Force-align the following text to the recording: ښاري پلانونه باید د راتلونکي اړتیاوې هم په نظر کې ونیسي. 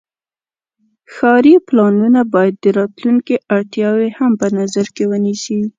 ښاري 1.13 1.55
پلانونه 1.67 2.21
باید 2.33 2.55
د 2.57 2.65
راتلونکي 2.79 3.35
اړتیاوې 3.55 4.09
هم 4.17 4.31
په 4.39 4.47
نظر 4.59 4.85
کې 4.95 5.03
ونیسي. 5.11 5.59